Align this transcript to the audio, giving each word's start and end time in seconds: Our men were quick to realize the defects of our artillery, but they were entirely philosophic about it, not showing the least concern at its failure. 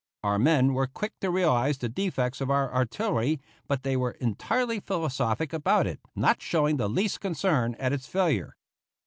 Our 0.23 0.39
men 0.39 0.73
were 0.73 0.87
quick 0.87 1.19
to 1.19 1.29
realize 1.29 1.77
the 1.77 1.87
defects 1.87 2.41
of 2.41 2.49
our 2.49 2.73
artillery, 2.73 3.39
but 3.67 3.83
they 3.83 3.95
were 3.95 4.13
entirely 4.19 4.79
philosophic 4.79 5.53
about 5.53 5.85
it, 5.85 5.99
not 6.15 6.41
showing 6.41 6.77
the 6.77 6.89
least 6.89 7.21
concern 7.21 7.75
at 7.75 7.93
its 7.93 8.07
failure. 8.07 8.55